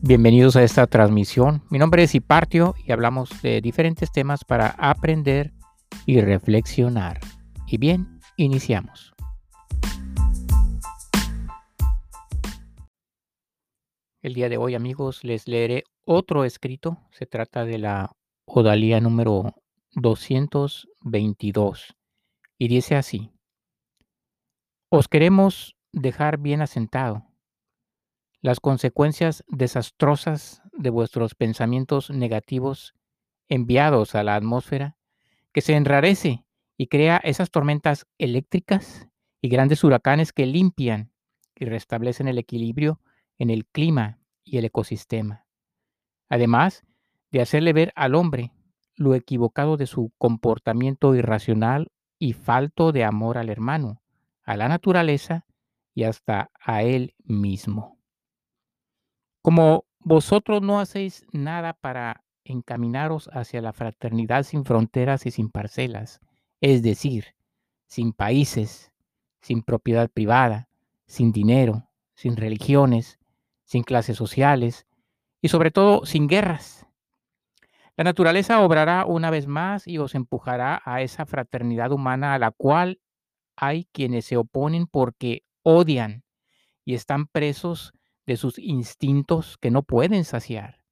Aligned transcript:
Bienvenidos 0.00 0.54
a 0.54 0.62
esta 0.62 0.86
transmisión. 0.86 1.64
Mi 1.70 1.80
nombre 1.80 2.04
es 2.04 2.14
Hipartio 2.14 2.76
y 2.86 2.92
hablamos 2.92 3.42
de 3.42 3.60
diferentes 3.60 4.12
temas 4.12 4.44
para 4.44 4.68
aprender 4.78 5.52
y 6.06 6.20
reflexionar. 6.20 7.18
Y 7.66 7.78
bien, 7.78 8.20
iniciamos. 8.36 9.12
El 14.22 14.34
día 14.34 14.48
de 14.48 14.56
hoy, 14.56 14.76
amigos, 14.76 15.24
les 15.24 15.48
leeré 15.48 15.82
otro 16.04 16.44
escrito. 16.44 16.98
Se 17.10 17.26
trata 17.26 17.64
de 17.64 17.78
la 17.78 18.12
Odalía 18.46 19.00
número 19.00 19.56
222 19.94 21.96
y 22.56 22.68
dice 22.68 22.94
así. 22.94 23.32
Os 24.90 25.08
queremos 25.08 25.74
dejar 25.92 26.38
bien 26.38 26.62
asentado 26.62 27.27
las 28.40 28.60
consecuencias 28.60 29.44
desastrosas 29.48 30.62
de 30.72 30.90
vuestros 30.90 31.34
pensamientos 31.34 32.10
negativos 32.10 32.94
enviados 33.48 34.14
a 34.14 34.22
la 34.22 34.36
atmósfera, 34.36 34.96
que 35.52 35.60
se 35.60 35.74
enrarece 35.74 36.44
y 36.76 36.86
crea 36.86 37.16
esas 37.18 37.50
tormentas 37.50 38.06
eléctricas 38.18 39.08
y 39.40 39.48
grandes 39.48 39.82
huracanes 39.82 40.32
que 40.32 40.46
limpian 40.46 41.12
y 41.56 41.64
restablecen 41.64 42.28
el 42.28 42.38
equilibrio 42.38 43.00
en 43.38 43.50
el 43.50 43.66
clima 43.66 44.20
y 44.44 44.58
el 44.58 44.66
ecosistema. 44.66 45.46
Además 46.28 46.84
de 47.30 47.40
hacerle 47.40 47.72
ver 47.72 47.92
al 47.96 48.14
hombre 48.14 48.52
lo 48.94 49.14
equivocado 49.14 49.76
de 49.76 49.86
su 49.86 50.12
comportamiento 50.18 51.14
irracional 51.14 51.88
y 52.18 52.32
falto 52.32 52.92
de 52.92 53.04
amor 53.04 53.38
al 53.38 53.48
hermano, 53.48 54.02
a 54.44 54.56
la 54.56 54.68
naturaleza 54.68 55.46
y 55.94 56.04
hasta 56.04 56.50
a 56.60 56.82
él 56.82 57.14
mismo. 57.24 57.97
Como 59.48 59.86
vosotros 60.00 60.60
no 60.60 60.78
hacéis 60.78 61.24
nada 61.32 61.72
para 61.72 62.22
encaminaros 62.44 63.30
hacia 63.32 63.62
la 63.62 63.72
fraternidad 63.72 64.42
sin 64.42 64.66
fronteras 64.66 65.24
y 65.24 65.30
sin 65.30 65.48
parcelas, 65.48 66.20
es 66.60 66.82
decir, 66.82 67.28
sin 67.86 68.12
países, 68.12 68.92
sin 69.40 69.62
propiedad 69.62 70.10
privada, 70.10 70.68
sin 71.06 71.32
dinero, 71.32 71.88
sin 72.14 72.36
religiones, 72.36 73.18
sin 73.64 73.84
clases 73.84 74.18
sociales 74.18 74.86
y 75.40 75.48
sobre 75.48 75.70
todo 75.70 76.04
sin 76.04 76.26
guerras. 76.26 76.86
La 77.96 78.04
naturaleza 78.04 78.60
obrará 78.60 79.06
una 79.06 79.30
vez 79.30 79.46
más 79.46 79.88
y 79.88 79.96
os 79.96 80.14
empujará 80.14 80.82
a 80.84 81.00
esa 81.00 81.24
fraternidad 81.24 81.90
humana 81.90 82.34
a 82.34 82.38
la 82.38 82.50
cual 82.50 83.00
hay 83.56 83.88
quienes 83.92 84.26
se 84.26 84.36
oponen 84.36 84.86
porque 84.86 85.46
odian 85.62 86.22
y 86.84 86.92
están 86.92 87.26
presos 87.26 87.94
de 88.28 88.36
sus 88.36 88.58
instintos 88.58 89.56
que 89.56 89.70
no 89.70 89.82
pueden 89.82 90.22
saciar 90.22 90.84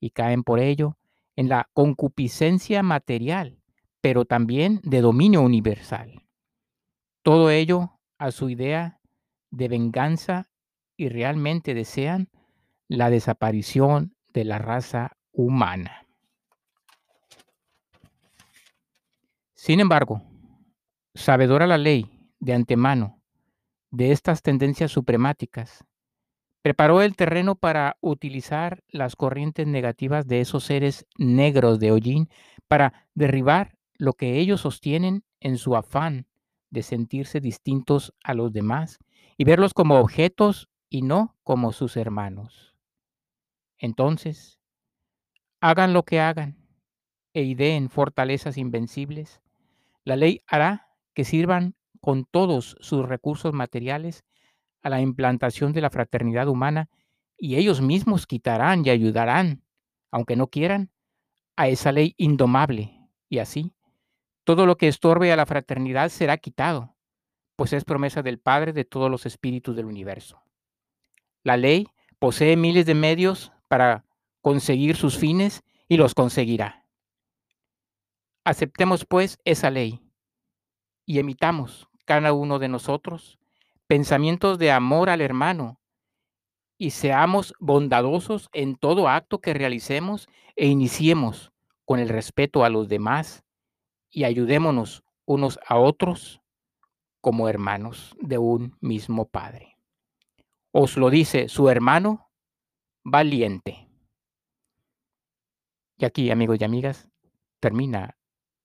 y 0.00 0.10
caen 0.10 0.42
por 0.42 0.58
ello 0.58 0.98
en 1.36 1.48
la 1.48 1.70
concupiscencia 1.72 2.82
material, 2.82 3.62
pero 4.00 4.24
también 4.24 4.80
de 4.82 5.00
dominio 5.00 5.40
universal. 5.40 6.26
Todo 7.22 7.48
ello 7.50 8.00
a 8.18 8.32
su 8.32 8.50
idea 8.50 9.00
de 9.52 9.68
venganza 9.68 10.50
y 10.96 11.08
realmente 11.08 11.74
desean 11.74 12.28
la 12.88 13.08
desaparición 13.08 14.16
de 14.32 14.44
la 14.44 14.58
raza 14.58 15.16
humana. 15.30 16.08
Sin 19.54 19.78
embargo, 19.78 20.22
sabedora 21.14 21.68
la 21.68 21.78
ley 21.78 22.10
de 22.40 22.52
antemano 22.52 23.22
de 23.92 24.10
estas 24.10 24.42
tendencias 24.42 24.90
supremáticas, 24.90 25.84
Preparó 26.62 27.00
el 27.00 27.16
terreno 27.16 27.54
para 27.54 27.96
utilizar 28.00 28.84
las 28.88 29.16
corrientes 29.16 29.66
negativas 29.66 30.26
de 30.26 30.40
esos 30.40 30.64
seres 30.64 31.06
negros 31.16 31.80
de 31.80 31.90
hollín 31.90 32.28
para 32.68 33.08
derribar 33.14 33.78
lo 33.94 34.12
que 34.12 34.38
ellos 34.38 34.60
sostienen 34.60 35.24
en 35.40 35.56
su 35.56 35.74
afán 35.74 36.26
de 36.70 36.82
sentirse 36.82 37.40
distintos 37.40 38.14
a 38.22 38.34
los 38.34 38.52
demás 38.52 38.98
y 39.38 39.44
verlos 39.44 39.72
como 39.72 39.98
objetos 39.98 40.68
y 40.90 41.02
no 41.02 41.36
como 41.44 41.72
sus 41.72 41.96
hermanos. 41.96 42.76
Entonces, 43.78 44.58
hagan 45.60 45.94
lo 45.94 46.04
que 46.04 46.20
hagan 46.20 46.58
e 47.32 47.42
ideen 47.42 47.88
fortalezas 47.88 48.58
invencibles, 48.58 49.40
la 50.04 50.16
ley 50.16 50.40
hará 50.46 50.88
que 51.14 51.24
sirvan 51.24 51.74
con 52.00 52.24
todos 52.24 52.76
sus 52.80 53.08
recursos 53.08 53.52
materiales 53.54 54.24
a 54.82 54.88
la 54.90 55.00
implantación 55.00 55.72
de 55.72 55.80
la 55.80 55.90
fraternidad 55.90 56.48
humana 56.48 56.88
y 57.36 57.56
ellos 57.56 57.80
mismos 57.80 58.26
quitarán 58.26 58.84
y 58.84 58.90
ayudarán, 58.90 59.62
aunque 60.10 60.36
no 60.36 60.48
quieran, 60.48 60.90
a 61.56 61.68
esa 61.68 61.92
ley 61.92 62.14
indomable. 62.18 63.08
Y 63.28 63.38
así, 63.38 63.72
todo 64.44 64.66
lo 64.66 64.76
que 64.76 64.88
estorbe 64.88 65.32
a 65.32 65.36
la 65.36 65.46
fraternidad 65.46 66.08
será 66.10 66.36
quitado, 66.36 66.96
pues 67.56 67.72
es 67.72 67.84
promesa 67.84 68.22
del 68.22 68.38
Padre 68.38 68.72
de 68.72 68.84
todos 68.84 69.10
los 69.10 69.26
espíritus 69.26 69.76
del 69.76 69.86
universo. 69.86 70.42
La 71.42 71.56
ley 71.56 71.88
posee 72.18 72.56
miles 72.56 72.86
de 72.86 72.94
medios 72.94 73.52
para 73.68 74.04
conseguir 74.42 74.96
sus 74.96 75.18
fines 75.18 75.62
y 75.88 75.96
los 75.96 76.14
conseguirá. 76.14 76.86
Aceptemos 78.44 79.04
pues 79.04 79.38
esa 79.44 79.70
ley 79.70 80.00
y 81.04 81.18
emitamos 81.18 81.88
cada 82.04 82.32
uno 82.32 82.58
de 82.58 82.68
nosotros 82.68 83.39
pensamientos 83.90 84.60
de 84.60 84.70
amor 84.70 85.10
al 85.10 85.20
hermano 85.20 85.80
y 86.78 86.90
seamos 86.90 87.54
bondadosos 87.58 88.48
en 88.52 88.76
todo 88.76 89.08
acto 89.08 89.40
que 89.40 89.52
realicemos 89.52 90.28
e 90.54 90.68
iniciemos 90.68 91.50
con 91.84 91.98
el 91.98 92.08
respeto 92.08 92.62
a 92.62 92.68
los 92.68 92.88
demás 92.88 93.42
y 94.08 94.22
ayudémonos 94.22 95.02
unos 95.24 95.58
a 95.66 95.76
otros 95.76 96.40
como 97.20 97.48
hermanos 97.48 98.14
de 98.20 98.38
un 98.38 98.76
mismo 98.80 99.26
Padre. 99.26 99.76
Os 100.70 100.96
lo 100.96 101.10
dice 101.10 101.48
su 101.48 101.68
hermano 101.68 102.30
valiente. 103.02 103.88
Y 105.98 106.04
aquí, 106.04 106.30
amigos 106.30 106.58
y 106.60 106.64
amigas, 106.64 107.08
termina 107.58 108.16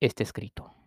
este 0.00 0.24
escrito. 0.24 0.81